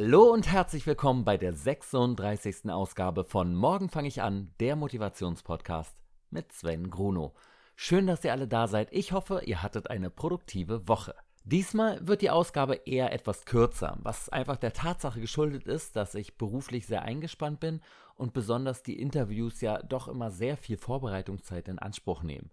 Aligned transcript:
Hallo 0.00 0.32
und 0.32 0.46
herzlich 0.52 0.86
willkommen 0.86 1.24
bei 1.24 1.36
der 1.36 1.52
36. 1.52 2.70
Ausgabe 2.70 3.24
von 3.24 3.52
Morgen 3.52 3.88
fange 3.88 4.06
ich 4.06 4.22
an, 4.22 4.54
der 4.60 4.76
Motivationspodcast 4.76 5.96
mit 6.30 6.52
Sven 6.52 6.88
Gruno. 6.88 7.34
Schön, 7.74 8.06
dass 8.06 8.22
ihr 8.22 8.30
alle 8.30 8.46
da 8.46 8.68
seid. 8.68 8.92
Ich 8.92 9.10
hoffe, 9.10 9.42
ihr 9.44 9.60
hattet 9.60 9.90
eine 9.90 10.08
produktive 10.08 10.86
Woche. 10.86 11.16
Diesmal 11.42 12.06
wird 12.06 12.22
die 12.22 12.30
Ausgabe 12.30 12.76
eher 12.86 13.12
etwas 13.12 13.44
kürzer, 13.44 13.98
was 14.00 14.28
einfach 14.28 14.56
der 14.56 14.72
Tatsache 14.72 15.20
geschuldet 15.20 15.66
ist, 15.66 15.96
dass 15.96 16.14
ich 16.14 16.38
beruflich 16.38 16.86
sehr 16.86 17.02
eingespannt 17.02 17.58
bin 17.58 17.80
und 18.14 18.32
besonders 18.32 18.84
die 18.84 19.00
Interviews 19.00 19.60
ja 19.60 19.82
doch 19.82 20.06
immer 20.06 20.30
sehr 20.30 20.56
viel 20.56 20.76
Vorbereitungszeit 20.76 21.66
in 21.66 21.80
Anspruch 21.80 22.22
nehmen. 22.22 22.52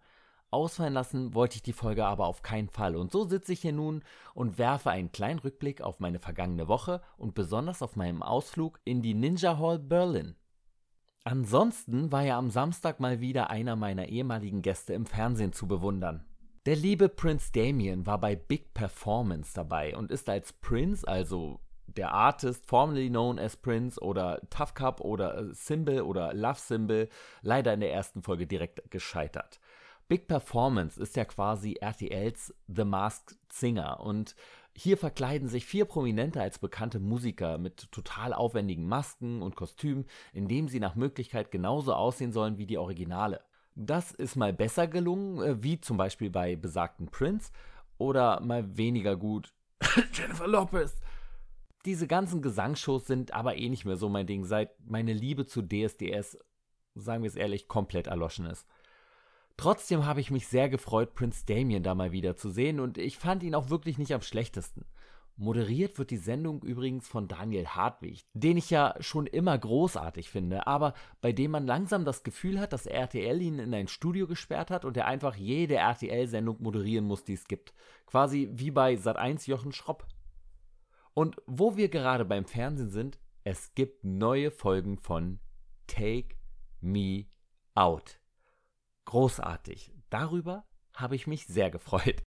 Ausfallen 0.55 0.93
lassen 0.93 1.33
wollte 1.33 1.57
ich 1.57 1.63
die 1.63 1.73
Folge 1.73 2.05
aber 2.05 2.27
auf 2.27 2.41
keinen 2.41 2.69
Fall. 2.69 2.95
Und 2.95 3.11
so 3.11 3.25
sitze 3.25 3.51
ich 3.51 3.59
hier 3.59 3.73
nun 3.73 4.03
und 4.33 4.57
werfe 4.57 4.89
einen 4.89 5.11
kleinen 5.11 5.39
Rückblick 5.39 5.81
auf 5.81 5.99
meine 5.99 6.19
vergangene 6.19 6.69
Woche 6.69 7.01
und 7.17 7.35
besonders 7.35 7.81
auf 7.81 7.97
meinen 7.97 8.23
Ausflug 8.23 8.79
in 8.85 9.01
die 9.01 9.13
Ninja 9.13 9.59
Hall 9.59 9.79
Berlin. 9.79 10.35
Ansonsten 11.25 12.11
war 12.11 12.21
ja 12.21 12.37
am 12.37 12.49
Samstag 12.49 13.01
mal 13.01 13.19
wieder 13.19 13.49
einer 13.49 13.75
meiner 13.75 14.07
ehemaligen 14.07 14.61
Gäste 14.61 14.93
im 14.93 15.05
Fernsehen 15.05 15.51
zu 15.51 15.67
bewundern. 15.67 16.25
Der 16.65 16.77
liebe 16.77 17.09
Prince 17.09 17.51
Damien 17.51 18.05
war 18.05 18.19
bei 18.19 18.37
Big 18.37 18.73
Performance 18.73 19.51
dabei 19.53 19.97
und 19.97 20.09
ist 20.09 20.29
als 20.29 20.53
Prince, 20.53 21.05
also 21.05 21.59
der 21.87 22.11
Artist, 22.11 22.65
formerly 22.65 23.09
known 23.09 23.39
as 23.39 23.57
Prince 23.57 23.99
oder 24.01 24.41
Tough 24.49 24.73
Cup 24.73 25.01
oder 25.01 25.53
Symbol 25.53 26.01
oder 26.01 26.33
Love 26.33 26.59
Symbol, 26.59 27.09
leider 27.41 27.73
in 27.73 27.81
der 27.81 27.93
ersten 27.93 28.21
Folge 28.21 28.47
direkt 28.47 28.89
gescheitert. 28.89 29.59
Big 30.07 30.27
Performance 30.27 31.01
ist 31.01 31.15
ja 31.15 31.25
quasi 31.25 31.77
RTLs 31.81 32.53
The 32.67 32.85
Masked 32.85 33.37
Singer 33.51 33.99
und 34.01 34.35
hier 34.77 34.97
verkleiden 34.97 35.47
sich 35.47 35.65
vier 35.65 35.85
Prominente 35.85 36.41
als 36.41 36.59
bekannte 36.59 36.99
Musiker 36.99 37.57
mit 37.57 37.91
total 37.91 38.33
aufwendigen 38.33 38.87
Masken 38.87 39.41
und 39.41 39.55
Kostümen, 39.55 40.05
indem 40.33 40.67
sie 40.67 40.79
nach 40.79 40.95
Möglichkeit 40.95 41.49
genauso 41.49 41.93
aussehen 41.93 42.33
sollen 42.33 42.57
wie 42.57 42.67
die 42.67 42.77
Originale. 42.77 43.41
Das 43.73 44.11
ist 44.11 44.35
mal 44.35 44.53
besser 44.53 44.87
gelungen, 44.87 45.41
äh, 45.41 45.63
wie 45.63 45.81
zum 45.81 45.97
Beispiel 45.97 46.29
bei 46.29 46.55
besagten 46.55 47.07
Prince, 47.07 47.51
oder 47.97 48.41
mal 48.41 48.77
weniger 48.77 49.15
gut 49.15 49.53
Jennifer 50.13 50.47
Lopez. 50.47 50.99
Diese 51.85 52.07
ganzen 52.07 52.41
Gesangsshows 52.41 53.07
sind 53.07 53.33
aber 53.33 53.57
eh 53.57 53.69
nicht 53.69 53.85
mehr 53.85 53.97
so 53.97 54.09
mein 54.09 54.27
Ding, 54.27 54.43
seit 54.43 54.71
meine 54.85 55.13
Liebe 55.13 55.45
zu 55.45 55.61
DSDS, 55.61 56.37
sagen 56.95 57.23
wir 57.23 57.29
es 57.29 57.35
ehrlich, 57.35 57.67
komplett 57.67 58.07
erloschen 58.07 58.45
ist. 58.45 58.67
Trotzdem 59.57 60.05
habe 60.05 60.19
ich 60.19 60.31
mich 60.31 60.47
sehr 60.47 60.69
gefreut, 60.69 61.13
Prince 61.13 61.45
Damien 61.45 61.83
da 61.83 61.95
mal 61.95 62.11
wieder 62.11 62.35
zu 62.35 62.49
sehen 62.49 62.79
und 62.79 62.97
ich 62.97 63.17
fand 63.17 63.41
ihn 63.41 63.55
auch 63.55 63.69
wirklich 63.69 63.97
nicht 63.97 64.13
am 64.13 64.21
schlechtesten. 64.21 64.85
Moderiert 65.37 65.97
wird 65.97 66.11
die 66.11 66.17
Sendung 66.17 66.63
übrigens 66.63 67.09
von 67.09 67.27
Daniel 67.27 67.67
Hartwig, 67.67 68.25
den 68.33 68.55
ich 68.55 68.69
ja 68.69 68.95
schon 68.99 69.27
immer 69.27 69.57
großartig 69.57 70.29
finde, 70.29 70.65
aber 70.65 70.93
bei 71.19 71.33
dem 71.33 71.51
man 71.51 71.67
langsam 71.67 72.05
das 72.05 72.23
Gefühl 72.23 72.57
hat, 72.59 72.71
dass 72.71 72.85
RTL 72.85 73.41
ihn 73.41 73.59
in 73.59 73.73
ein 73.73 73.89
Studio 73.89 74.27
gesperrt 74.27 74.71
hat 74.71 74.85
und 74.85 74.95
er 74.95 75.07
einfach 75.07 75.35
jede 75.35 75.75
RTL-Sendung 75.75 76.61
moderieren 76.61 77.05
muss, 77.05 77.25
die 77.25 77.33
es 77.33 77.47
gibt. 77.47 77.73
Quasi 78.05 78.49
wie 78.53 78.71
bei 78.71 78.93
Sat1 78.93 79.49
Jochen 79.49 79.73
Schropp. 79.73 80.07
Und 81.13 81.35
wo 81.47 81.75
wir 81.75 81.89
gerade 81.89 82.23
beim 82.23 82.45
Fernsehen 82.45 82.89
sind, 82.89 83.19
es 83.43 83.73
gibt 83.73 84.05
neue 84.05 84.51
Folgen 84.51 84.97
von 84.97 85.39
Take 85.87 86.35
Me 86.79 87.25
Out. 87.73 88.19
Großartig. 89.05 89.91
Darüber 90.09 90.65
habe 90.93 91.15
ich 91.15 91.27
mich 91.27 91.45
sehr 91.45 91.69
gefreut. 91.71 92.23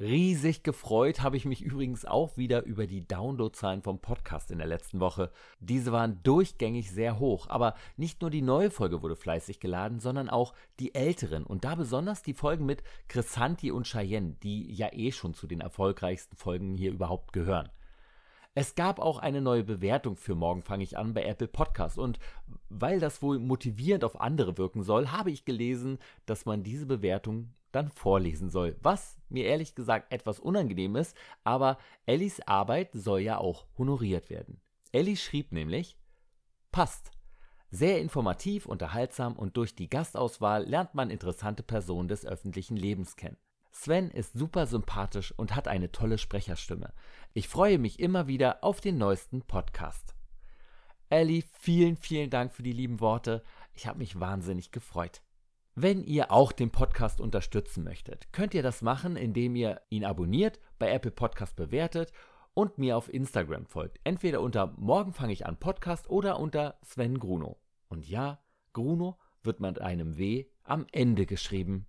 Riesig 0.00 0.62
gefreut 0.62 1.20
habe 1.20 1.36
ich 1.36 1.44
mich 1.44 1.60
übrigens 1.60 2.06
auch 2.06 2.38
wieder 2.38 2.64
über 2.64 2.86
die 2.86 3.06
Downloadzahlen 3.06 3.82
vom 3.82 4.00
Podcast 4.00 4.50
in 4.50 4.56
der 4.56 4.66
letzten 4.66 4.98
Woche. 4.98 5.30
Diese 5.58 5.92
waren 5.92 6.22
durchgängig 6.22 6.90
sehr 6.90 7.18
hoch, 7.18 7.48
aber 7.50 7.74
nicht 7.98 8.22
nur 8.22 8.30
die 8.30 8.40
neue 8.40 8.70
Folge 8.70 9.02
wurde 9.02 9.14
fleißig 9.14 9.60
geladen, 9.60 10.00
sondern 10.00 10.30
auch 10.30 10.54
die 10.78 10.94
älteren 10.94 11.44
und 11.44 11.66
da 11.66 11.74
besonders 11.74 12.22
die 12.22 12.32
Folgen 12.32 12.64
mit 12.64 12.82
Chrisanti 13.08 13.70
und 13.70 13.86
Cheyenne, 13.86 14.36
die 14.42 14.72
ja 14.72 14.88
eh 14.90 15.12
schon 15.12 15.34
zu 15.34 15.46
den 15.46 15.60
erfolgreichsten 15.60 16.34
Folgen 16.34 16.78
hier 16.78 16.92
überhaupt 16.92 17.34
gehören. 17.34 17.68
Es 18.54 18.74
gab 18.74 18.98
auch 18.98 19.18
eine 19.18 19.40
neue 19.40 19.62
Bewertung 19.62 20.16
für 20.16 20.34
Morgen 20.34 20.62
fange 20.62 20.82
ich 20.82 20.98
an 20.98 21.14
bei 21.14 21.22
Apple 21.22 21.46
Podcast 21.46 21.98
und 21.98 22.18
weil 22.68 22.98
das 22.98 23.22
wohl 23.22 23.38
motivierend 23.38 24.02
auf 24.02 24.20
andere 24.20 24.58
wirken 24.58 24.82
soll, 24.82 25.08
habe 25.08 25.30
ich 25.30 25.44
gelesen, 25.44 25.98
dass 26.26 26.46
man 26.46 26.64
diese 26.64 26.86
Bewertung 26.86 27.54
dann 27.70 27.90
vorlesen 27.90 28.50
soll, 28.50 28.76
was 28.82 29.16
mir 29.28 29.44
ehrlich 29.44 29.76
gesagt 29.76 30.12
etwas 30.12 30.40
unangenehm 30.40 30.96
ist, 30.96 31.16
aber 31.44 31.78
Ellis 32.06 32.40
Arbeit 32.40 32.90
soll 32.92 33.20
ja 33.20 33.38
auch 33.38 33.66
honoriert 33.78 34.30
werden. 34.30 34.60
Ellie 34.90 35.16
schrieb 35.16 35.52
nämlich, 35.52 35.96
passt. 36.72 37.12
Sehr 37.70 38.00
informativ, 38.00 38.66
unterhaltsam 38.66 39.36
und 39.36 39.56
durch 39.56 39.76
die 39.76 39.88
Gastauswahl 39.88 40.64
lernt 40.64 40.96
man 40.96 41.10
interessante 41.10 41.62
Personen 41.62 42.08
des 42.08 42.26
öffentlichen 42.26 42.76
Lebens 42.76 43.14
kennen. 43.14 43.36
Sven 43.70 44.10
ist 44.10 44.32
super 44.32 44.66
sympathisch 44.66 45.32
und 45.36 45.54
hat 45.54 45.68
eine 45.68 45.92
tolle 45.92 46.18
Sprecherstimme. 46.18 46.92
Ich 47.32 47.48
freue 47.48 47.78
mich 47.78 48.00
immer 48.00 48.26
wieder 48.26 48.64
auf 48.64 48.80
den 48.80 48.98
neuesten 48.98 49.42
Podcast. 49.42 50.14
Ellie, 51.08 51.44
vielen, 51.52 51.96
vielen 51.96 52.30
Dank 52.30 52.52
für 52.52 52.62
die 52.62 52.72
lieben 52.72 53.00
Worte. 53.00 53.42
Ich 53.72 53.86
habe 53.86 53.98
mich 53.98 54.18
wahnsinnig 54.18 54.70
gefreut. 54.70 55.22
Wenn 55.74 56.02
ihr 56.02 56.30
auch 56.30 56.52
den 56.52 56.70
Podcast 56.70 57.20
unterstützen 57.20 57.84
möchtet, 57.84 58.32
könnt 58.32 58.54
ihr 58.54 58.62
das 58.62 58.82
machen, 58.82 59.16
indem 59.16 59.56
ihr 59.56 59.80
ihn 59.88 60.04
abonniert, 60.04 60.60
bei 60.78 60.90
Apple 60.90 61.10
Podcast 61.10 61.56
bewertet 61.56 62.12
und 62.54 62.78
mir 62.78 62.96
auf 62.96 63.12
Instagram 63.12 63.66
folgt. 63.66 63.98
Entweder 64.04 64.40
unter 64.40 64.74
Morgen 64.76 65.12
fange 65.12 65.32
ich 65.32 65.46
an 65.46 65.58
Podcast 65.58 66.10
oder 66.10 66.38
unter 66.38 66.78
Sven 66.82 67.18
Gruno. 67.18 67.60
Und 67.88 68.08
ja, 68.08 68.40
Gruno 68.72 69.18
wird 69.42 69.60
mit 69.60 69.80
einem 69.80 70.18
W 70.18 70.46
am 70.64 70.86
Ende 70.92 71.26
geschrieben. 71.26 71.86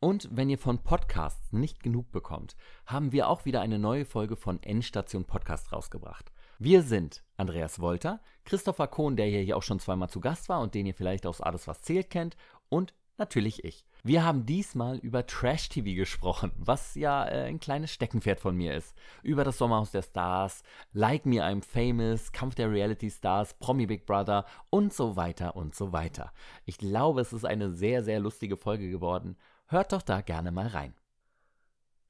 Und 0.00 0.28
wenn 0.30 0.50
ihr 0.50 0.58
von 0.58 0.78
Podcasts 0.78 1.52
nicht 1.52 1.82
genug 1.82 2.12
bekommt, 2.12 2.56
haben 2.86 3.12
wir 3.12 3.28
auch 3.28 3.44
wieder 3.44 3.60
eine 3.60 3.78
neue 3.78 4.04
Folge 4.04 4.36
von 4.36 4.62
Endstation 4.62 5.24
Podcast 5.24 5.72
rausgebracht. 5.72 6.30
Wir 6.58 6.82
sind 6.82 7.24
Andreas 7.36 7.80
Wolter, 7.80 8.20
Christopher 8.44 8.86
Kohn, 8.86 9.16
der 9.16 9.26
hier 9.26 9.56
auch 9.56 9.62
schon 9.62 9.80
zweimal 9.80 10.10
zu 10.10 10.20
Gast 10.20 10.48
war 10.48 10.60
und 10.60 10.74
den 10.74 10.86
ihr 10.86 10.94
vielleicht 10.94 11.26
aus 11.26 11.40
Alles 11.40 11.66
was 11.66 11.82
zählt 11.82 12.10
kennt, 12.10 12.36
und 12.68 12.94
natürlich 13.16 13.64
ich. 13.64 13.84
Wir 14.02 14.24
haben 14.24 14.44
diesmal 14.44 14.98
über 14.98 15.26
Trash 15.26 15.70
TV 15.70 15.96
gesprochen, 15.96 16.52
was 16.56 16.94
ja 16.94 17.26
äh, 17.26 17.44
ein 17.46 17.58
kleines 17.58 17.90
Steckenpferd 17.90 18.38
von 18.38 18.54
mir 18.54 18.74
ist. 18.74 18.94
Über 19.22 19.44
das 19.44 19.58
Sommerhaus 19.58 19.92
der 19.92 20.02
Stars, 20.02 20.62
Like 20.92 21.24
Me 21.24 21.42
I'm 21.42 21.62
Famous, 21.64 22.30
Kampf 22.32 22.54
der 22.54 22.70
Reality 22.70 23.10
Stars, 23.10 23.54
Promi 23.54 23.86
Big 23.86 24.04
Brother 24.04 24.44
und 24.68 24.92
so 24.92 25.16
weiter 25.16 25.56
und 25.56 25.74
so 25.74 25.92
weiter. 25.92 26.32
Ich 26.66 26.78
glaube, 26.78 27.22
es 27.22 27.32
ist 27.32 27.46
eine 27.46 27.70
sehr, 27.70 28.04
sehr 28.04 28.20
lustige 28.20 28.56
Folge 28.56 28.90
geworden 28.90 29.36
Hört 29.66 29.92
doch 29.92 30.02
da 30.02 30.20
gerne 30.20 30.52
mal 30.52 30.66
rein. 30.66 30.94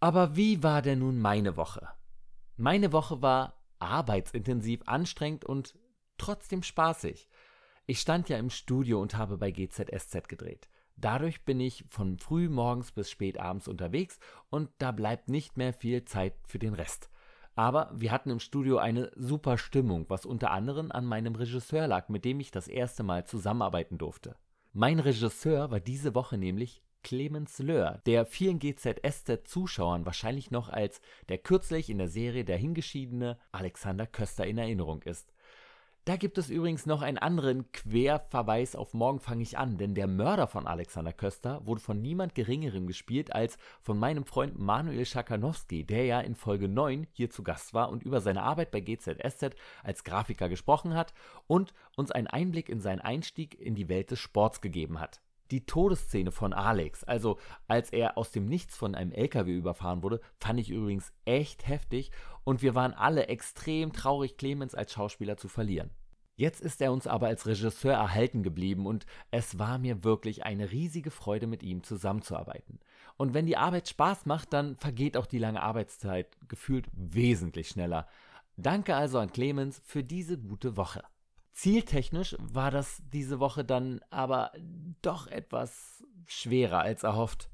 Aber 0.01 0.37
wie 0.37 0.63
war 0.63 0.83
denn 0.83 0.99
nun 0.99 1.19
meine 1.19 1.57
Woche? 1.57 1.89
Meine 2.57 2.93
Woche 2.93 3.23
war 3.23 3.63
arbeitsintensiv, 3.79 4.83
anstrengend 4.87 5.45
und 5.45 5.75
trotzdem 6.19 6.63
spaßig. 6.63 7.29
Ich 7.87 8.01
stand 8.01 8.29
ja 8.29 8.39
im 8.39 8.51
Studio 8.51 9.01
und 9.01 9.17
habe 9.17 9.39
bei 9.39 9.51
GZSZ 9.51 10.29
gedreht. 10.29 10.69
Dadurch 10.97 11.45
bin 11.45 11.61
ich 11.61 11.85
von 11.91 12.19
früh 12.19 12.49
morgens 12.49 12.93
bis 12.93 13.11
spät 13.11 13.39
abends 13.39 13.69
unterwegs 13.69 14.19
und 14.49 14.71
da 14.79 14.93
bleibt 14.93 15.29
nicht 15.29 15.57
mehr 15.57 15.73
viel 15.73 16.05
Zeit 16.05 16.35
für 16.47 16.59
den 16.59 16.75
Rest. 16.75 17.11
Aber 17.57 17.91
wir 17.95 18.11
hatten 18.11 18.31
im 18.31 18.41
Studio 18.41 18.79
eine 18.79 19.11
super 19.15 19.59
Stimmung, 19.59 20.07
was 20.09 20.27
unter 20.27 20.51
anderem 20.51 20.91
an 20.91 21.05
meinem 21.05 21.35
Regisseur 21.35 21.87
lag, 21.87 22.09
mit 22.09 22.25
dem 22.25 22.41
ich 22.41 22.51
das 22.51 22.69
erste 22.69 23.03
Mal 23.03 23.27
zusammenarbeiten 23.27 23.99
durfte. 23.99 24.37
Mein 24.73 24.99
Regisseur 24.99 25.71
war 25.71 25.81
diese 25.81 26.15
Woche 26.15 26.37
nämlich 26.37 26.83
Clemens 27.05 27.61
Löhr, 27.61 28.01
der 28.07 28.27
vielen 28.27 28.59
GZSZ-Zuschauern 28.59 30.05
wahrscheinlich 30.07 30.51
noch 30.51 30.69
als 30.69 31.01
der 31.29 31.39
kürzlich 31.39 31.89
in 31.91 31.99
der 31.99 32.09
Serie 32.09 32.45
der 32.45 32.57
hingeschiedene 32.57 33.39
Alexander 33.53 34.09
Köster 34.09 34.45
in 34.45 34.59
Erinnerung 34.59 35.03
ist. 35.03 35.33
Da 36.07 36.17
gibt 36.17 36.37
es 36.37 36.51
übrigens 36.51 36.85
noch 36.85 37.01
einen 37.01 37.17
anderen 37.17 37.73
Querverweis 37.73 38.77
auf 38.77 38.93
Morgen 38.93 39.21
fange 39.21 39.43
ich 39.43 39.57
an, 39.57 39.79
denn 39.79 39.95
der 39.95 40.07
Mörder 40.07 40.47
von 40.47 40.67
Alexander 40.67 41.15
Köster 41.15 41.67
wurde 41.67 41.81
von 41.81 42.03
niemand 42.03 42.35
Geringerem 42.35 42.87
gespielt 42.87 43.35
als 43.35 43.57
von 43.81 43.99
meinem 43.99 44.27
Freund 44.27 44.59
Manuel 44.59 45.07
Schakanowski, 45.07 45.85
der 45.85 46.05
ja 46.05 46.21
in 46.21 46.35
Folge 46.35 46.69
9 46.69 47.07
hier 47.13 47.31
zu 47.31 47.43
Gast 47.43 47.73
war 47.73 47.89
und 47.89 48.03
über 48.03 48.21
seine 48.21 48.43
Arbeit 48.43 48.71
bei 48.71 48.81
GZSZ 48.81 49.57
als 49.83 50.05
Grafiker 50.05 50.51
gesprochen 50.51 50.95
hat 50.95 51.15
und 51.47 51.73
uns 51.97 52.11
einen 52.11 52.27
Einblick 52.27 52.69
in 52.69 52.81
seinen 52.81 53.01
Einstieg 53.01 53.59
in 53.59 53.75
die 53.75 53.89
Welt 53.89 54.11
des 54.11 54.21
Sports 54.21 54.61
gegeben 54.61 55.01
hat 55.01 55.24
die 55.51 55.67
Todesszene 55.67 56.31
von 56.31 56.53
Alex, 56.53 57.05
also 57.05 57.39
als 57.69 57.91
er 57.91 58.17
aus 58.19 58.31
dem 58.31 58.47
Nichts 58.47 58.77
von 58.77 58.95
einem 58.95 59.13
LKW 59.13 59.55
überfahren 59.55 60.03
wurde, 60.03 60.21
fand 60.39 60.61
ich 60.61 60.71
übrigens 60.71 61.13
echt 61.25 61.67
heftig 61.69 62.11
und 62.45 62.63
wir 62.63 62.75
waren 62.75 62.95
alle 62.95 63.27
extrem 63.29 63.93
traurig, 63.93 64.37
Clemens 64.37 64.75
als 64.75 64.93
Schauspieler 64.93 65.37
zu 65.37 65.49
verlieren. 65.49 65.91
Jetzt 66.37 66.61
ist 66.61 66.81
er 66.83 66.93
uns 66.93 67.07
aber 67.07 67.29
als 67.29 67.47
Regisseur 67.47 67.93
erhalten 67.93 68.43
geblieben 68.43 68.87
und 68.87 69.07
es 69.31 69.59
war 69.59 69.79
mir 69.79 70.03
wirklich 70.03 70.45
eine 70.45 70.73
riesige 70.73 71.13
Freude, 71.13 71.47
mit 71.47 71.63
ihm 71.63 71.85
zusammenzuarbeiten. 71.85 72.81
Und 73.17 73.35
wenn 73.35 73.47
die 73.47 73.57
Arbeit 73.57 73.89
Spaß 73.89 74.27
macht, 74.27 74.53
dann 74.53 74.77
vergeht 74.77 75.17
auch 75.17 75.27
die 75.27 75.39
lange 75.39 75.63
Arbeitszeit 75.63 76.37
gefühlt 76.49 76.89
wesentlich 76.93 77.69
schneller. 77.69 78.09
Danke 78.57 78.97
also 78.97 79.19
an 79.19 79.31
Clemens 79.31 79.81
für 79.85 80.03
diese 80.03 80.37
gute 80.37 80.77
Woche. 80.77 81.03
Zieltechnisch 81.55 82.37
war 82.41 82.73
das 82.73 83.01
diese 83.13 83.39
Woche 83.39 83.65
dann 83.65 84.01
aber 84.11 84.51
doch 85.03 85.29
etwas 85.29 86.05
schwerer 86.27 86.81
als 86.81 87.05
erhofft. 87.05 87.49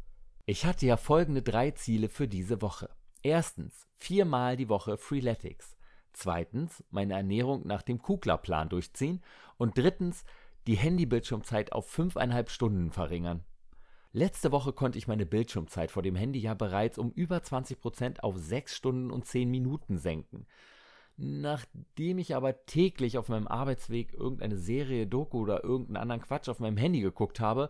Ich 0.47 0.65
hatte 0.65 0.87
ja 0.87 0.97
folgende 0.97 1.43
drei 1.43 1.71
Ziele 1.73 2.09
für 2.09 2.27
diese 2.27 2.63
Woche. 2.63 2.89
Erstens, 3.23 3.87
viermal 3.97 4.57
die 4.57 4.71
Woche 4.71 4.97
Freeletics. 4.97 5.77
Zweitens, 6.15 6.83
meine 6.91 7.13
Ernährung 7.13 7.67
nach 7.67 7.83
dem 7.83 8.01
Kugler-Plan 8.01 8.71
durchziehen. 8.71 9.23
Und 9.59 9.77
drittens, 9.77 10.25
die 10.67 10.77
Handybildschirmzeit 10.77 11.73
auf 11.73 11.89
fünfeinhalb 11.89 12.49
Stunden 12.51 12.91
verringern. 12.91 13.45
Letzte 14.13 14.51
Woche 14.51 14.73
konnte 14.73 14.99
ich 14.99 15.09
meine 15.09 15.27
Bildschirmzeit 15.27 15.91
vor 15.91 16.03
dem 16.03 16.17
Handy 16.17 16.41
ja 16.41 16.55
bereits 16.55 16.99
um 16.99 17.13
über 17.13 17.37
20% 17.37 18.21
auf 18.21 18.39
6 18.39 18.75
Stunden 18.75 19.11
und 19.11 19.27
10 19.27 19.51
Minuten 19.51 19.99
senken. 19.99 20.47
Nachdem 21.17 22.19
ich 22.19 22.35
aber 22.35 22.65
täglich 22.67 23.19
auf 23.19 23.29
meinem 23.29 23.47
Arbeitsweg 23.47 24.15
irgendeine 24.15 24.57
Serie, 24.57 25.07
Doku 25.07 25.41
oder 25.41 25.63
irgendeinen 25.63 25.99
anderen 25.99 26.23
Quatsch 26.23 26.49
auf 26.49 26.61
meinem 26.61 26.77
Handy 26.77 27.01
geguckt 27.01 27.41
habe, 27.41 27.69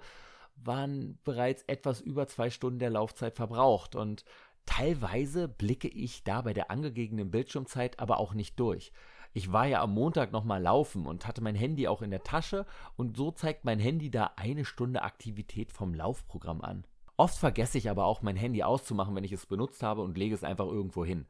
waren 0.56 1.19
bereits 1.25 1.62
etwas 1.66 2.00
über 2.00 2.26
zwei 2.28 2.50
Stunden 2.50 2.78
der 2.78 2.90
Laufzeit 2.90 3.34
verbraucht 3.34 3.96
und 3.96 4.25
teilweise 4.66 5.48
blicke 5.48 5.88
ich 5.88 6.22
da 6.22 6.42
bei 6.42 6.52
der 6.52 6.70
angegebenen 6.70 7.31
Bildschirmzeit 7.31 7.98
aber 7.98 8.19
auch 8.19 8.34
nicht 8.34 8.60
durch. 8.60 8.92
Ich 9.32 9.52
war 9.52 9.66
ja 9.66 9.81
am 9.81 9.94
Montag 9.94 10.32
nochmal 10.32 10.60
laufen 10.60 11.06
und 11.06 11.26
hatte 11.26 11.40
mein 11.40 11.54
Handy 11.54 11.86
auch 11.86 12.02
in 12.02 12.10
der 12.10 12.25
Tasche 12.25 12.66
und 12.96 13.16
so 13.16 13.31
zeigt 13.31 13.64
mein 13.64 13.78
Handy 13.78 14.10
da 14.10 14.32
eine 14.36 14.64
Stunde 14.64 15.02
Aktivität 15.02 15.70
vom 15.70 15.94
Laufprogramm 15.94 16.62
an. 16.62 16.84
Oft 17.16 17.38
vergesse 17.38 17.78
ich 17.78 17.90
aber 17.90 18.06
auch 18.06 18.22
mein 18.22 18.36
Handy 18.36 18.62
auszumachen, 18.62 19.14
wenn 19.14 19.25
ich 19.25 19.32
es 19.32 19.46
benutzt 19.46 19.82
habe 19.82 20.02
und 20.02 20.19
lege 20.19 20.34
es 20.34 20.43
einfach 20.43 20.66
irgendwo 20.66 21.04
hin. 21.04 21.26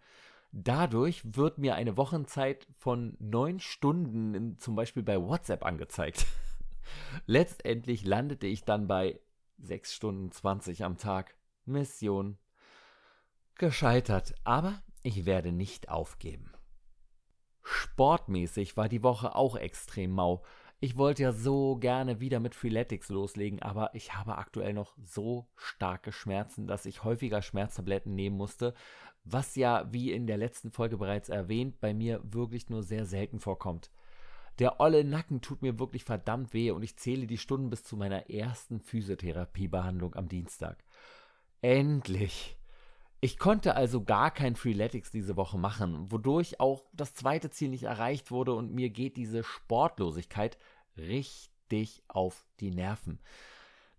Dadurch 0.52 1.22
wird 1.36 1.58
mir 1.58 1.76
eine 1.76 1.96
Wochenzeit 1.96 2.66
von 2.76 3.16
neun 3.20 3.60
Stunden 3.60 4.34
in, 4.34 4.58
zum 4.58 4.74
Beispiel 4.74 5.02
bei 5.02 5.20
WhatsApp 5.20 5.64
angezeigt. 5.64 6.26
Letztendlich 7.26 8.04
landete 8.04 8.46
ich 8.46 8.64
dann 8.64 8.88
bei 8.88 9.20
6 9.58 9.94
Stunden 9.94 10.32
20 10.32 10.84
am 10.84 10.96
Tag. 10.96 11.36
Mission 11.66 12.38
gescheitert, 13.54 14.34
aber 14.42 14.82
ich 15.02 15.24
werde 15.26 15.52
nicht 15.52 15.88
aufgeben. 15.88 16.52
Sportmäßig 17.62 18.76
war 18.76 18.88
die 18.88 19.02
Woche 19.02 19.34
auch 19.34 19.54
extrem 19.54 20.10
mau. 20.10 20.42
Ich 20.82 20.96
wollte 20.96 21.24
ja 21.24 21.32
so 21.32 21.76
gerne 21.76 22.20
wieder 22.20 22.40
mit 22.40 22.54
Freeletics 22.54 23.10
loslegen, 23.10 23.60
aber 23.60 23.94
ich 23.94 24.14
habe 24.14 24.38
aktuell 24.38 24.72
noch 24.72 24.96
so 25.04 25.46
starke 25.54 26.10
Schmerzen, 26.10 26.66
dass 26.66 26.86
ich 26.86 27.04
häufiger 27.04 27.42
Schmerztabletten 27.42 28.14
nehmen 28.14 28.38
musste, 28.38 28.72
was 29.24 29.56
ja, 29.56 29.86
wie 29.92 30.12
in 30.12 30.26
der 30.26 30.36
letzten 30.36 30.70
Folge 30.70 30.96
bereits 30.96 31.28
erwähnt, 31.28 31.80
bei 31.80 31.94
mir 31.94 32.20
wirklich 32.24 32.68
nur 32.68 32.82
sehr 32.82 33.06
selten 33.06 33.40
vorkommt. 33.40 33.90
Der 34.58 34.80
olle 34.80 35.04
Nacken 35.04 35.40
tut 35.40 35.62
mir 35.62 35.78
wirklich 35.78 36.04
verdammt 36.04 36.52
weh 36.52 36.70
und 36.70 36.82
ich 36.82 36.96
zähle 36.96 37.26
die 37.26 37.38
Stunden 37.38 37.70
bis 37.70 37.82
zu 37.82 37.96
meiner 37.96 38.28
ersten 38.28 38.80
Physiotherapiebehandlung 38.80 40.14
am 40.14 40.28
Dienstag. 40.28 40.84
Endlich! 41.62 42.56
Ich 43.22 43.38
konnte 43.38 43.74
also 43.74 44.02
gar 44.02 44.30
kein 44.30 44.56
Freeletics 44.56 45.10
diese 45.10 45.36
Woche 45.36 45.58
machen, 45.58 46.10
wodurch 46.10 46.58
auch 46.58 46.84
das 46.94 47.14
zweite 47.14 47.50
Ziel 47.50 47.68
nicht 47.68 47.82
erreicht 47.82 48.30
wurde 48.30 48.54
und 48.54 48.72
mir 48.72 48.88
geht 48.88 49.18
diese 49.18 49.44
Sportlosigkeit 49.44 50.56
richtig 50.96 52.02
auf 52.08 52.46
die 52.60 52.70
Nerven. 52.70 53.18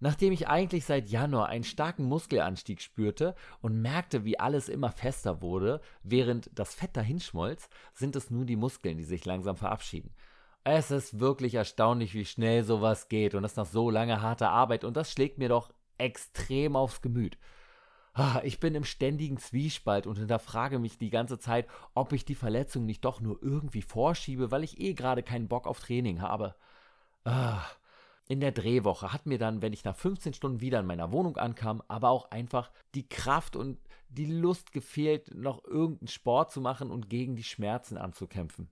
Nachdem 0.01 0.33
ich 0.33 0.47
eigentlich 0.47 0.85
seit 0.85 1.09
Januar 1.09 1.47
einen 1.49 1.63
starken 1.63 2.05
Muskelanstieg 2.05 2.81
spürte 2.81 3.35
und 3.61 3.83
merkte, 3.83 4.25
wie 4.25 4.39
alles 4.39 4.67
immer 4.67 4.91
fester 4.91 5.43
wurde, 5.43 5.79
während 6.01 6.49
das 6.57 6.73
Fett 6.73 6.97
dahinschmolz, 6.97 7.69
sind 7.93 8.15
es 8.15 8.31
nun 8.31 8.47
die 8.47 8.55
Muskeln, 8.55 8.97
die 8.97 9.03
sich 9.03 9.25
langsam 9.25 9.55
verabschieden. 9.55 10.11
Es 10.63 10.89
ist 10.89 11.19
wirklich 11.19 11.53
erstaunlich, 11.53 12.15
wie 12.15 12.25
schnell 12.25 12.63
sowas 12.63 13.09
geht 13.09 13.35
und 13.35 13.43
das 13.43 13.55
nach 13.55 13.67
so 13.67 13.91
langer 13.91 14.23
harter 14.23 14.49
Arbeit 14.49 14.83
und 14.83 14.97
das 14.97 15.11
schlägt 15.11 15.37
mir 15.37 15.49
doch 15.49 15.71
extrem 15.99 16.75
aufs 16.75 17.01
Gemüt. 17.01 17.37
Ah, 18.13 18.41
ich 18.43 18.59
bin 18.59 18.73
im 18.73 18.83
ständigen 18.83 19.37
Zwiespalt 19.37 20.07
und 20.07 20.17
hinterfrage 20.17 20.79
mich 20.79 20.97
die 20.97 21.11
ganze 21.11 21.37
Zeit, 21.37 21.67
ob 21.93 22.11
ich 22.11 22.25
die 22.25 22.35
Verletzung 22.35 22.87
nicht 22.87 23.05
doch 23.05 23.21
nur 23.21 23.41
irgendwie 23.43 23.83
vorschiebe, 23.83 24.49
weil 24.49 24.63
ich 24.63 24.79
eh 24.79 24.93
gerade 24.95 25.21
keinen 25.21 25.47
Bock 25.47 25.67
auf 25.67 25.79
Training 25.79 26.21
habe. 26.21 26.55
Ah, 27.23 27.61
in 28.31 28.39
der 28.39 28.53
Drehwoche 28.53 29.11
hat 29.11 29.25
mir 29.25 29.37
dann, 29.37 29.61
wenn 29.61 29.73
ich 29.73 29.83
nach 29.83 29.97
15 29.97 30.33
Stunden 30.33 30.61
wieder 30.61 30.79
in 30.79 30.85
meiner 30.85 31.11
Wohnung 31.11 31.35
ankam, 31.35 31.83
aber 31.89 32.11
auch 32.11 32.31
einfach 32.31 32.71
die 32.95 33.05
Kraft 33.05 33.57
und 33.57 33.77
die 34.07 34.25
Lust 34.25 34.71
gefehlt, 34.71 35.35
noch 35.35 35.65
irgendeinen 35.65 36.07
Sport 36.07 36.49
zu 36.49 36.61
machen 36.61 36.91
und 36.91 37.09
gegen 37.09 37.35
die 37.35 37.43
Schmerzen 37.43 37.97
anzukämpfen. 37.97 38.69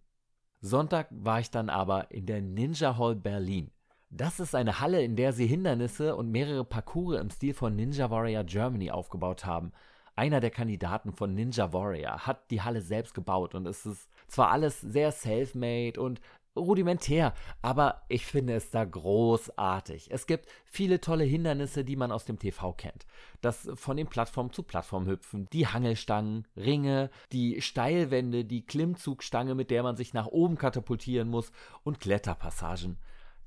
Sonntag 0.61 1.09
war 1.11 1.41
ich 1.41 1.51
dann 1.51 1.69
aber 1.69 2.09
in 2.09 2.25
der 2.25 2.41
Ninja 2.41 2.97
Hall 2.97 3.17
Berlin. 3.17 3.69
Das 4.09 4.39
ist 4.39 4.55
eine 4.55 4.79
Halle, 4.79 5.03
in 5.03 5.17
der 5.17 5.33
sie 5.33 5.45
Hindernisse 5.45 6.15
und 6.15 6.31
mehrere 6.31 6.63
Parcours 6.63 7.19
im 7.19 7.29
Stil 7.29 7.53
von 7.53 7.75
Ninja 7.75 8.09
Warrior 8.09 8.45
Germany 8.45 8.91
aufgebaut 8.91 9.45
haben. 9.45 9.73
Einer 10.15 10.39
der 10.39 10.51
Kandidaten 10.51 11.11
von 11.11 11.33
Ninja 11.33 11.73
Warrior 11.73 12.25
hat 12.25 12.49
die 12.49 12.61
Halle 12.61 12.81
selbst 12.81 13.13
gebaut 13.13 13.55
und 13.55 13.67
es 13.67 13.85
ist 13.85 14.09
zwar 14.29 14.51
alles 14.51 14.79
sehr 14.79 15.11
self-made 15.11 15.99
und 15.99 16.21
rudimentär, 16.55 17.33
aber 17.61 18.03
ich 18.09 18.25
finde 18.25 18.53
es 18.53 18.71
da 18.71 18.83
großartig. 18.83 20.11
Es 20.11 20.27
gibt 20.27 20.47
viele 20.65 21.01
tolle 21.01 21.23
Hindernisse, 21.23 21.83
die 21.83 21.95
man 21.95 22.11
aus 22.11 22.25
dem 22.25 22.39
TV 22.39 22.73
kennt. 22.73 23.05
Das 23.41 23.69
von 23.75 23.97
den 23.97 24.07
Plattform 24.07 24.51
zu 24.51 24.63
Plattform 24.63 25.07
hüpfen, 25.07 25.47
die 25.51 25.67
Hangelstangen, 25.67 26.47
Ringe, 26.55 27.09
die 27.31 27.61
Steilwände, 27.61 28.45
die 28.45 28.65
Klimmzugstange, 28.65 29.55
mit 29.55 29.71
der 29.71 29.83
man 29.83 29.95
sich 29.95 30.13
nach 30.13 30.27
oben 30.27 30.57
katapultieren 30.57 31.29
muss 31.29 31.51
und 31.83 31.99
Kletterpassagen. 31.99 32.97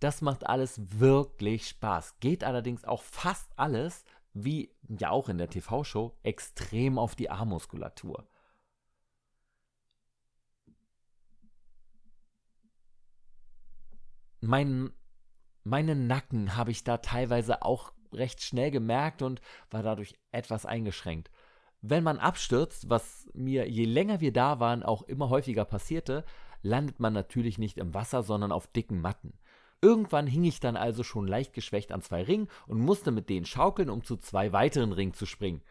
Das 0.01 0.21
macht 0.21 0.47
alles 0.47 0.81
wirklich 0.99 1.69
Spaß. 1.69 2.19
Geht 2.19 2.43
allerdings 2.43 2.85
auch 2.85 3.03
fast 3.03 3.53
alles, 3.57 4.05
wie 4.35 4.75
ja 4.89 5.11
auch 5.11 5.29
in 5.29 5.39
der 5.39 5.49
TV-Show, 5.49 6.17
extrem 6.23 6.99
auf 6.99 7.15
die 7.15 7.31
Armmuskulatur. 7.31 8.27
Mein, 14.43 14.91
meinen 15.65 16.07
Nacken 16.09 16.57
habe 16.57 16.73
ich 16.73 16.85
da 16.85 16.99
teilweise 16.99 17.63
auch 17.63 17.93
recht 18.13 18.43
schnell 18.43 18.71
gemerkt 18.71 19.23
und 19.23 19.41
war 19.71 19.83
dadurch 19.83 20.15
etwas 20.33 20.67
eingeschränkt. 20.67 21.31
Wenn 21.81 22.05
man 22.05 22.19
abstürzt, 22.19 22.91
was 22.91 23.29
mir 23.35 23.69
je 23.69 23.85
länger 23.85 24.21
wir 24.21 24.33
da 24.33 24.61
waren 24.61 24.83
auch 24.83 25.03
immer 25.03 25.31
häufiger 25.31 25.65
passierte, 25.65 26.25
landet 26.63 27.01
man 27.01 27.13
natürlich 27.13 27.59
nicht 27.59 27.79
im 27.79 27.95
Wasser, 27.95 28.23
sondern 28.23 28.53
auf 28.53 28.67
dicken 28.67 29.01
Matten. 29.01 29.39
Irgendwann 29.81 30.27
hing 30.27 30.45
ich 30.45 30.61
dann 30.61 30.77
also 30.77 31.03
schon 31.03 31.27
leicht 31.27 31.53
geschwächt 31.55 31.91
an 31.91 32.03
zwei 32.03 32.23
Ringen 32.23 32.49
und 32.67 32.81
musste 32.81 33.11
mit 33.11 33.29
denen 33.29 33.47
schaukeln, 33.47 33.91
um 33.91 34.05
zu 34.05 34.17
zwei 34.17 34.53
weiteren 34.53 34.93
Ringen 34.93 35.15
zu 35.15 35.27
springen. 35.27 35.63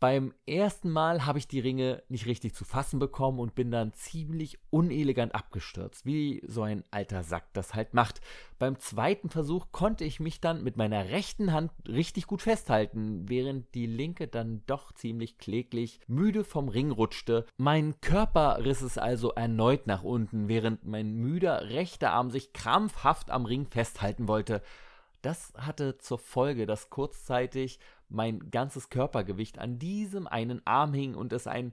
Beim 0.00 0.32
ersten 0.46 0.90
Mal 0.90 1.26
habe 1.26 1.40
ich 1.40 1.48
die 1.48 1.58
Ringe 1.58 2.04
nicht 2.08 2.26
richtig 2.26 2.54
zu 2.54 2.64
fassen 2.64 3.00
bekommen 3.00 3.40
und 3.40 3.56
bin 3.56 3.72
dann 3.72 3.92
ziemlich 3.94 4.60
unelegant 4.70 5.34
abgestürzt, 5.34 6.06
wie 6.06 6.40
so 6.46 6.62
ein 6.62 6.84
alter 6.92 7.24
Sack 7.24 7.52
das 7.52 7.74
halt 7.74 7.94
macht. 7.94 8.20
Beim 8.60 8.78
zweiten 8.78 9.28
Versuch 9.28 9.72
konnte 9.72 10.04
ich 10.04 10.20
mich 10.20 10.40
dann 10.40 10.62
mit 10.62 10.76
meiner 10.76 11.08
rechten 11.08 11.52
Hand 11.52 11.72
richtig 11.88 12.28
gut 12.28 12.42
festhalten, 12.42 13.28
während 13.28 13.74
die 13.74 13.86
linke 13.86 14.28
dann 14.28 14.62
doch 14.66 14.92
ziemlich 14.92 15.36
kläglich 15.36 15.98
müde 16.06 16.44
vom 16.44 16.68
Ring 16.68 16.92
rutschte. 16.92 17.44
Mein 17.56 18.00
Körper 18.00 18.64
riss 18.64 18.82
es 18.82 18.98
also 18.98 19.32
erneut 19.32 19.88
nach 19.88 20.04
unten, 20.04 20.46
während 20.46 20.84
mein 20.84 21.14
müder 21.14 21.70
rechter 21.70 22.12
Arm 22.12 22.30
sich 22.30 22.52
krampfhaft 22.52 23.32
am 23.32 23.46
Ring 23.46 23.66
festhalten 23.66 24.28
wollte. 24.28 24.62
Das 25.22 25.52
hatte 25.56 25.98
zur 25.98 26.18
Folge, 26.18 26.64
dass 26.64 26.90
kurzzeitig 26.90 27.80
mein 28.08 28.50
ganzes 28.50 28.90
Körpergewicht 28.90 29.58
an 29.58 29.78
diesem 29.78 30.26
einen 30.26 30.66
Arm 30.66 30.94
hing 30.94 31.14
und 31.14 31.32
es 31.32 31.46
ein 31.46 31.72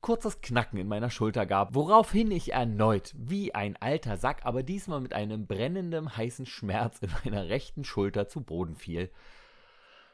kurzes 0.00 0.40
Knacken 0.40 0.78
in 0.78 0.88
meiner 0.88 1.10
Schulter 1.10 1.46
gab, 1.46 1.74
woraufhin 1.74 2.30
ich 2.30 2.52
erneut, 2.52 3.12
wie 3.16 3.54
ein 3.54 3.76
alter 3.76 4.16
Sack, 4.16 4.44
aber 4.44 4.62
diesmal 4.62 5.00
mit 5.00 5.14
einem 5.14 5.46
brennenden 5.46 6.16
heißen 6.16 6.46
Schmerz 6.46 6.98
in 7.00 7.10
meiner 7.24 7.48
rechten 7.48 7.84
Schulter 7.84 8.28
zu 8.28 8.42
Boden 8.42 8.76
fiel. 8.76 9.10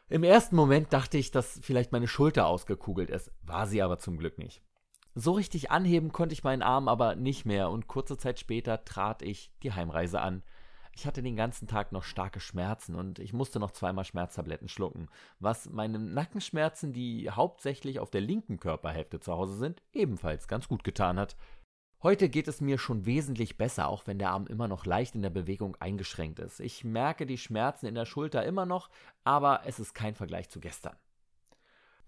Im 0.09 0.25
ersten 0.25 0.57
Moment 0.57 0.93
dachte 0.93 1.19
ich, 1.19 1.31
dass 1.31 1.61
vielleicht 1.63 1.93
meine 1.93 2.09
Schulter 2.09 2.47
ausgekugelt 2.47 3.11
ist, 3.11 3.33
war 3.43 3.67
sie 3.67 3.83
aber 3.83 3.99
zum 3.99 4.19
Glück 4.19 4.39
nicht. 4.39 4.63
So 5.15 5.33
richtig 5.33 5.71
anheben 5.71 6.13
konnte 6.13 6.33
ich 6.33 6.45
meinen 6.45 6.63
Arm 6.63 6.89
aber 6.89 7.15
nicht 7.15 7.45
mehr 7.45 7.71
und 7.71 7.87
kurze 7.87 8.17
Zeit 8.17 8.39
später 8.39 8.85
trat 8.85 9.23
ich 9.23 9.53
die 9.63 9.73
Heimreise 9.73 10.21
an. 10.21 10.43
Ich 10.95 11.07
hatte 11.07 11.23
den 11.23 11.37
ganzen 11.37 11.67
Tag 11.67 11.91
noch 11.93 12.05
starke 12.05 12.39
Schmerzen 12.39 12.95
und 12.95 13.19
ich 13.19 13.33
musste 13.33 13.59
noch 13.59 13.71
zweimal 13.71 14.05
Schmerztabletten 14.05 14.69
schlucken, 14.69 15.09
was 15.41 15.71
meinen 15.71 16.13
Nackenschmerzen, 16.13 16.93
die 16.93 17.31
hauptsächlich 17.31 17.99
auf 17.99 18.11
der 18.11 18.21
linken 18.21 18.61
Körperhälfte 18.61 19.19
zu 19.19 19.33
Hause 19.33 19.57
sind, 19.57 19.83
ebenfalls 19.93 20.49
ganz 20.49 20.69
gut 20.69 20.85
getan 20.85 21.19
hat. 21.19 21.37
Heute 22.03 22.29
geht 22.29 22.49
es 22.49 22.61
mir 22.61 22.79
schon 22.79 23.07
wesentlich 23.07 23.57
besser, 23.57 23.89
auch 23.89 24.07
wenn 24.07 24.19
der 24.19 24.31
Arm 24.31 24.47
immer 24.49 24.69
noch 24.69 24.85
leicht 24.85 25.15
in 25.15 25.23
der 25.23 25.31
Bewegung 25.31 25.77
eingeschränkt 25.77 26.41
ist. 26.41 26.61
Ich 26.61 26.85
merke 26.85 27.27
die 27.27 27.39
Schmerzen 27.39 27.87
in 27.87 27.95
der 27.95 28.07
Schulter 28.07 28.45
immer 28.45 28.67
noch, 28.67 28.91
aber 29.25 29.63
es 29.67 29.79
ist 29.79 29.95
kein 29.95 30.15
Vergleich 30.15 30.51
zu 30.51 30.61
gestern. 30.61 30.97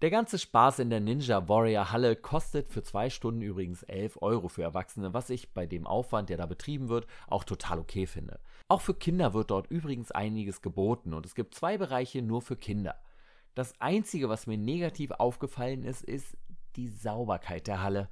Der 0.01 0.09
ganze 0.09 0.37
Spaß 0.37 0.79
in 0.79 0.89
der 0.89 0.99
Ninja 0.99 1.47
Warrior 1.47 1.93
Halle 1.93 2.17
kostet 2.17 2.69
für 2.69 2.83
zwei 2.83 3.09
Stunden 3.09 3.41
übrigens 3.41 3.83
11 3.83 4.21
Euro 4.21 4.49
für 4.49 4.61
Erwachsene, 4.61 5.13
was 5.13 5.29
ich 5.29 5.53
bei 5.53 5.65
dem 5.65 5.87
Aufwand, 5.87 6.29
der 6.29 6.35
da 6.35 6.45
betrieben 6.45 6.89
wird, 6.89 7.07
auch 7.27 7.45
total 7.45 7.79
okay 7.79 8.05
finde. 8.05 8.41
Auch 8.67 8.81
für 8.81 8.95
Kinder 8.95 9.33
wird 9.33 9.51
dort 9.51 9.69
übrigens 9.69 10.11
einiges 10.11 10.61
geboten 10.61 11.13
und 11.13 11.25
es 11.25 11.35
gibt 11.35 11.53
zwei 11.53 11.77
Bereiche 11.77 12.21
nur 12.21 12.41
für 12.41 12.55
Kinder. 12.55 12.95
Das 13.53 13.79
Einzige, 13.79 14.27
was 14.27 14.47
mir 14.47 14.57
negativ 14.57 15.11
aufgefallen 15.11 15.83
ist, 15.83 16.03
ist 16.03 16.35
die 16.75 16.89
Sauberkeit 16.89 17.67
der 17.67 17.81
Halle. 17.81 18.09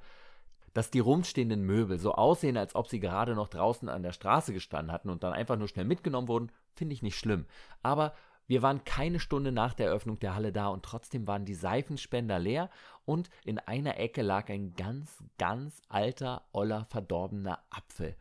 Dass 0.72 0.90
die 0.90 1.00
rumstehenden 1.00 1.62
Möbel 1.62 1.98
so 1.98 2.12
aussehen, 2.14 2.56
als 2.56 2.74
ob 2.74 2.88
sie 2.88 2.98
gerade 2.98 3.34
noch 3.34 3.48
draußen 3.48 3.88
an 3.88 4.02
der 4.02 4.12
Straße 4.12 4.52
gestanden 4.52 4.92
hatten 4.92 5.10
und 5.10 5.22
dann 5.22 5.32
einfach 5.32 5.56
nur 5.56 5.68
schnell 5.68 5.84
mitgenommen 5.84 6.28
wurden, 6.28 6.50
finde 6.74 6.94
ich 6.94 7.02
nicht 7.02 7.18
schlimm. 7.18 7.46
Aber 7.82 8.14
wir 8.46 8.62
waren 8.62 8.84
keine 8.84 9.20
Stunde 9.20 9.52
nach 9.52 9.74
der 9.74 9.86
Eröffnung 9.86 10.18
der 10.18 10.34
Halle 10.34 10.52
da 10.52 10.68
und 10.68 10.84
trotzdem 10.84 11.26
waren 11.26 11.44
die 11.44 11.54
Seifenspender 11.54 12.38
leer 12.38 12.70
und 13.04 13.30
in 13.44 13.58
einer 13.58 13.98
Ecke 13.98 14.22
lag 14.22 14.50
ein 14.50 14.74
ganz, 14.74 15.22
ganz 15.38 15.80
alter, 15.88 16.42
oller, 16.52 16.84
verdorbener 16.86 17.60
Apfel. 17.70 18.16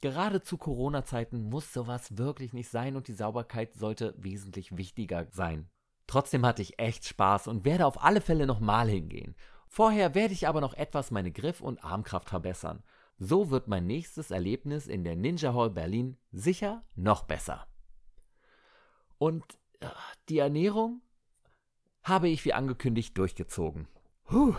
Gerade 0.00 0.42
zu 0.42 0.56
Corona-Zeiten 0.56 1.48
muss 1.48 1.72
sowas 1.72 2.16
wirklich 2.16 2.52
nicht 2.52 2.70
sein 2.70 2.94
und 2.96 3.08
die 3.08 3.14
Sauberkeit 3.14 3.74
sollte 3.74 4.14
wesentlich 4.16 4.76
wichtiger 4.76 5.26
sein. 5.30 5.68
Trotzdem 6.06 6.46
hatte 6.46 6.62
ich 6.62 6.78
echt 6.78 7.04
Spaß 7.04 7.48
und 7.48 7.64
werde 7.64 7.84
auf 7.84 8.02
alle 8.02 8.20
Fälle 8.20 8.46
nochmal 8.46 8.88
hingehen. 8.88 9.34
Vorher 9.66 10.14
werde 10.14 10.32
ich 10.32 10.48
aber 10.48 10.60
noch 10.60 10.74
etwas 10.74 11.10
meine 11.10 11.32
Griff- 11.32 11.60
und 11.60 11.84
Armkraft 11.84 12.30
verbessern. 12.30 12.82
So 13.18 13.50
wird 13.50 13.66
mein 13.66 13.86
nächstes 13.86 14.30
Erlebnis 14.30 14.86
in 14.86 15.02
der 15.02 15.16
Ninja 15.16 15.52
Hall 15.52 15.70
Berlin 15.70 16.16
sicher 16.30 16.84
noch 16.94 17.24
besser. 17.24 17.66
Und 19.18 19.44
äh, 19.80 19.88
die 20.28 20.38
Ernährung 20.38 21.02
habe 22.04 22.28
ich 22.28 22.44
wie 22.44 22.54
angekündigt 22.54 23.18
durchgezogen. 23.18 23.88
Puh. 24.24 24.54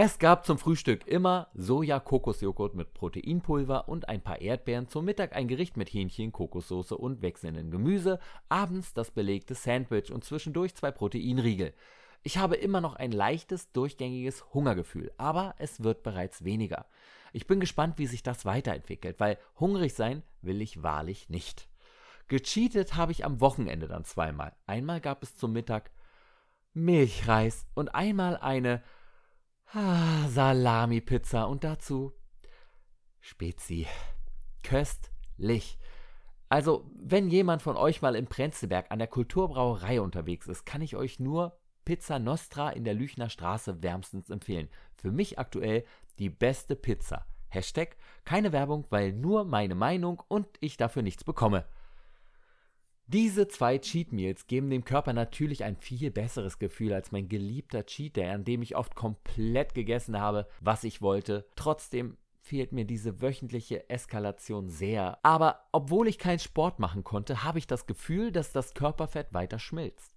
Es 0.00 0.20
gab 0.20 0.46
zum 0.46 0.58
Frühstück 0.58 1.08
immer 1.08 1.48
Soja-Kokosjoghurt 1.54 2.76
mit 2.76 2.94
Proteinpulver 2.94 3.88
und 3.88 4.08
ein 4.08 4.22
paar 4.22 4.40
Erdbeeren, 4.40 4.86
zum 4.86 5.04
Mittag 5.04 5.34
ein 5.34 5.48
Gericht 5.48 5.76
mit 5.76 5.92
Hähnchen, 5.92 6.30
Kokossoße 6.30 6.96
und 6.96 7.20
wechselndem 7.20 7.72
Gemüse, 7.72 8.20
abends 8.48 8.94
das 8.94 9.10
belegte 9.10 9.56
Sandwich 9.56 10.12
und 10.12 10.22
zwischendurch 10.22 10.76
zwei 10.76 10.92
Proteinriegel. 10.92 11.74
Ich 12.22 12.38
habe 12.38 12.54
immer 12.54 12.80
noch 12.80 12.94
ein 12.94 13.10
leichtes, 13.10 13.72
durchgängiges 13.72 14.44
Hungergefühl, 14.54 15.10
aber 15.16 15.56
es 15.58 15.82
wird 15.82 16.04
bereits 16.04 16.44
weniger. 16.44 16.86
Ich 17.32 17.48
bin 17.48 17.58
gespannt, 17.58 17.98
wie 17.98 18.06
sich 18.06 18.22
das 18.22 18.44
weiterentwickelt, 18.44 19.18
weil 19.18 19.36
hungrig 19.58 19.94
sein 19.94 20.22
will 20.42 20.62
ich 20.62 20.84
wahrlich 20.84 21.28
nicht. 21.28 21.68
Gecheatet 22.28 22.94
habe 22.94 23.10
ich 23.10 23.24
am 23.24 23.40
Wochenende 23.40 23.88
dann 23.88 24.04
zweimal. 24.04 24.54
Einmal 24.64 25.00
gab 25.00 25.24
es 25.24 25.36
zum 25.36 25.52
Mittag 25.52 25.90
Milchreis 26.72 27.66
und 27.74 27.96
einmal 27.96 28.36
eine 28.36 28.80
ah, 29.72 30.28
Salami-Pizza 30.28 31.44
und 31.44 31.64
dazu 31.64 32.12
Spezi. 33.20 33.86
Köstlich. 34.62 35.78
Also, 36.48 36.90
wenn 36.94 37.28
jemand 37.28 37.60
von 37.60 37.76
euch 37.76 38.00
mal 38.00 38.16
im 38.16 38.26
Prenzlberg 38.26 38.90
an 38.90 38.98
der 38.98 39.08
Kulturbrauerei 39.08 40.00
unterwegs 40.00 40.46
ist, 40.46 40.64
kann 40.64 40.80
ich 40.80 40.96
euch 40.96 41.20
nur 41.20 41.58
Pizza 41.84 42.18
Nostra 42.18 42.70
in 42.70 42.84
der 42.84 42.94
Lüchner 42.94 43.28
Straße 43.28 43.82
wärmstens 43.82 44.30
empfehlen. 44.30 44.68
Für 44.94 45.10
mich 45.10 45.38
aktuell 45.38 45.84
die 46.18 46.30
beste 46.30 46.74
Pizza. 46.74 47.26
Hashtag 47.48 47.96
keine 48.24 48.52
Werbung, 48.52 48.86
weil 48.90 49.12
nur 49.12 49.44
meine 49.44 49.74
Meinung 49.74 50.22
und 50.28 50.48
ich 50.60 50.76
dafür 50.76 51.02
nichts 51.02 51.24
bekomme. 51.24 51.64
Diese 53.10 53.48
zwei 53.48 53.78
Cheat 53.78 54.12
Meals 54.12 54.46
geben 54.48 54.68
dem 54.68 54.84
Körper 54.84 55.14
natürlich 55.14 55.64
ein 55.64 55.76
viel 55.76 56.10
besseres 56.10 56.58
Gefühl 56.58 56.92
als 56.92 57.10
mein 57.10 57.26
geliebter 57.26 57.86
Cheat 57.86 58.16
Day, 58.16 58.28
an 58.28 58.44
dem 58.44 58.60
ich 58.60 58.76
oft 58.76 58.94
komplett 58.94 59.72
gegessen 59.72 60.20
habe, 60.20 60.46
was 60.60 60.84
ich 60.84 61.00
wollte. 61.00 61.46
Trotzdem 61.56 62.18
fehlt 62.42 62.72
mir 62.72 62.84
diese 62.84 63.22
wöchentliche 63.22 63.88
Eskalation 63.88 64.68
sehr. 64.68 65.18
Aber 65.22 65.68
obwohl 65.72 66.06
ich 66.06 66.18
keinen 66.18 66.38
Sport 66.38 66.80
machen 66.80 67.02
konnte, 67.02 67.44
habe 67.44 67.58
ich 67.58 67.66
das 67.66 67.86
Gefühl, 67.86 68.30
dass 68.30 68.52
das 68.52 68.74
Körperfett 68.74 69.32
weiter 69.32 69.58
schmilzt. 69.58 70.14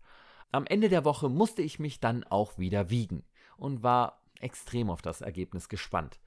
Am 0.52 0.66
Ende 0.66 0.90
der 0.90 1.06
Woche 1.06 1.30
musste 1.30 1.62
ich 1.62 1.80
mich 1.80 2.02
dann 2.02 2.26
auch 2.26 2.58
wieder 2.58 2.90
wiegen 2.90 3.24
und 3.56 3.84
war 3.84 4.22
extrem 4.42 4.90
auf 4.90 5.02
das 5.02 5.22
Ergebnis 5.22 5.70
gespannt. 5.70 6.20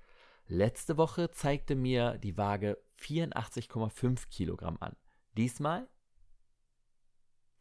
Letzte 0.47 0.97
Woche 0.97 1.30
zeigte 1.30 1.75
mir 1.75 2.16
die 2.16 2.38
Waage 2.38 2.78
84,5 2.99 4.30
Kilogramm 4.30 4.78
an. 4.80 4.97
Diesmal 5.37 5.88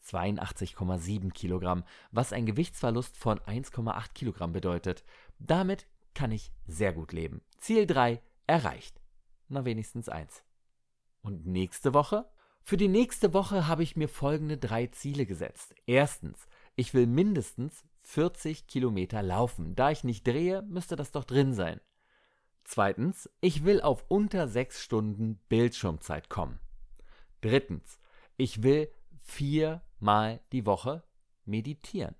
82,7 0.05 1.31
Kilogramm, 1.31 1.83
was 2.11 2.33
ein 2.33 2.45
Gewichtsverlust 2.45 3.17
von 3.17 3.39
1,8 3.39 4.13
Kilogramm 4.13 4.51
bedeutet. 4.51 5.03
Damit 5.39 5.87
kann 6.13 6.31
ich 6.31 6.51
sehr 6.67 6.93
gut 6.93 7.13
leben. 7.13 7.41
Ziel 7.57 7.87
3 7.87 8.21
erreicht. 8.47 9.01
Na 9.47 9.65
wenigstens 9.65 10.09
eins. 10.09 10.43
Und 11.21 11.45
nächste 11.45 11.93
Woche? 11.93 12.29
Für 12.63 12.77
die 12.77 12.87
nächste 12.87 13.33
Woche 13.33 13.67
habe 13.67 13.83
ich 13.83 13.95
mir 13.95 14.07
folgende 14.07 14.57
drei 14.57 14.87
Ziele 14.87 15.25
gesetzt. 15.25 15.75
Erstens, 15.85 16.47
ich 16.75 16.93
will 16.93 17.07
mindestens 17.07 17.83
40 18.03 18.67
Kilometer 18.67 19.21
laufen. 19.21 19.75
Da 19.75 19.91
ich 19.91 20.03
nicht 20.03 20.25
drehe, 20.25 20.61
müsste 20.63 20.95
das 20.95 21.11
doch 21.11 21.25
drin 21.25 21.53
sein. 21.53 21.81
Zweitens, 22.63 23.29
ich 23.41 23.65
will 23.65 23.81
auf 23.81 24.05
unter 24.07 24.47
6 24.47 24.81
Stunden 24.81 25.41
Bildschirmzeit 25.49 26.29
kommen. 26.29 26.59
Drittens, 27.41 27.99
ich 28.37 28.63
will 28.63 28.89
viermal 30.03 30.41
die 30.51 30.65
Woche 30.65 31.01
meditieren. 31.45 32.15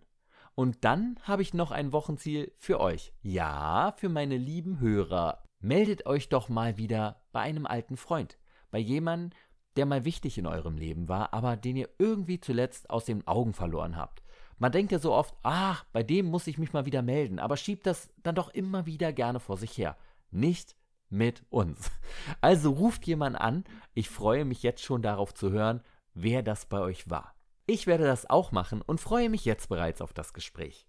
Und 0.55 0.85
dann 0.85 1.19
habe 1.23 1.41
ich 1.41 1.53
noch 1.53 1.71
ein 1.71 1.91
Wochenziel 1.91 2.53
für 2.57 2.79
euch. 2.79 3.11
Ja, 3.21 3.93
für 3.97 4.07
meine 4.07 4.37
lieben 4.37 4.79
Hörer. 4.79 5.43
Meldet 5.59 6.05
euch 6.05 6.29
doch 6.29 6.47
mal 6.47 6.77
wieder 6.77 7.21
bei 7.33 7.41
einem 7.41 7.65
alten 7.65 7.97
Freund. 7.97 8.37
Bei 8.71 8.79
jemandem, 8.79 9.37
der 9.75 9.85
mal 9.85 10.05
wichtig 10.05 10.37
in 10.37 10.47
eurem 10.47 10.77
Leben 10.77 11.09
war, 11.09 11.33
aber 11.33 11.57
den 11.57 11.75
ihr 11.75 11.89
irgendwie 11.97 12.39
zuletzt 12.39 12.89
aus 12.89 13.03
den 13.03 13.27
Augen 13.27 13.53
verloren 13.53 13.97
habt. 13.97 14.23
Man 14.57 14.71
denkt 14.71 14.93
ja 14.93 14.99
so 14.99 15.11
oft, 15.11 15.35
ach, 15.43 15.83
bei 15.91 16.03
dem 16.03 16.27
muss 16.27 16.47
ich 16.47 16.57
mich 16.57 16.71
mal 16.71 16.85
wieder 16.85 17.01
melden, 17.01 17.37
aber 17.37 17.57
schiebt 17.57 17.85
das 17.85 18.13
dann 18.21 18.35
doch 18.35 18.53
immer 18.53 18.85
wieder 18.85 19.11
gerne 19.11 19.41
vor 19.41 19.57
sich 19.57 19.77
her. 19.77 19.97
Nicht 20.31 20.77
mit 21.09 21.43
uns. 21.49 21.91
Also 22.39 22.71
ruft 22.71 23.05
jemand 23.07 23.35
an. 23.35 23.65
Ich 23.93 24.09
freue 24.09 24.45
mich 24.45 24.63
jetzt 24.63 24.83
schon 24.83 25.01
darauf 25.01 25.33
zu 25.33 25.51
hören, 25.51 25.81
wer 26.13 26.43
das 26.43 26.65
bei 26.65 26.79
euch 26.79 27.09
war. 27.09 27.32
Ich 27.65 27.87
werde 27.87 28.03
das 28.03 28.29
auch 28.29 28.51
machen 28.51 28.81
und 28.81 28.99
freue 28.99 29.29
mich 29.29 29.45
jetzt 29.45 29.69
bereits 29.69 30.01
auf 30.01 30.11
das 30.11 30.33
Gespräch. 30.33 30.85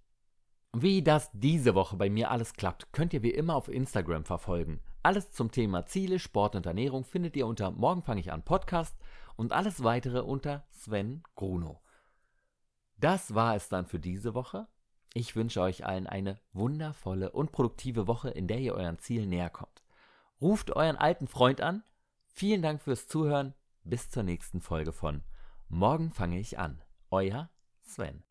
Wie 0.77 1.03
das 1.03 1.31
diese 1.33 1.77
Woche 1.77 1.97
bei 1.97 2.11
mir 2.11 2.33
alles 2.33 2.55
klappt, 2.55 2.93
könnt 2.93 3.13
ihr 3.13 3.23
wie 3.23 3.31
immer 3.31 3.55
auf 3.55 3.69
Instagram 3.69 4.25
verfolgen. 4.25 4.81
Alles 5.05 5.31
zum 5.31 5.53
Thema 5.53 5.87
Ziele, 5.87 6.19
Sport 6.19 6.57
und 6.57 6.67
Ernährung 6.67 7.05
findet 7.05 7.37
ihr 7.37 7.47
unter 7.47 7.71
Morgen 7.71 8.03
fange 8.03 8.21
ich 8.21 8.33
an 8.33 8.43
Podcast 8.43 8.97
und 9.37 9.53
alles 9.53 9.85
weitere 9.85 10.21
unter 10.21 10.67
Sven 10.73 11.23
Gruno. 11.37 11.81
Das 12.97 13.37
war 13.37 13.55
es 13.55 13.69
dann 13.69 13.87
für 13.87 14.01
diese 14.01 14.35
Woche. 14.35 14.67
Ich 15.13 15.37
wünsche 15.37 15.61
euch 15.61 15.87
allen 15.87 16.09
eine 16.09 16.41
wundervolle 16.53 17.31
und 17.31 17.53
produktive 17.53 18.09
Woche, 18.09 18.31
in 18.31 18.49
der 18.49 18.59
ihr 18.59 18.75
euren 18.75 18.99
Zielen 18.99 19.29
näher 19.29 19.51
kommt. 19.51 19.85
Ruft 20.41 20.75
euren 20.75 20.97
alten 20.97 21.29
Freund 21.29 21.61
an. 21.61 21.85
Vielen 22.33 22.63
Dank 22.63 22.83
fürs 22.83 23.07
Zuhören 23.07 23.55
bis 23.85 24.11
zur 24.11 24.25
nächsten 24.25 24.61
Folge 24.61 24.93
von 24.93 25.23
Morgen 25.75 26.13
fange 26.13 26.39
ich 26.39 26.57
an. 26.57 26.81
Euer 27.11 27.51
Sven. 27.83 28.23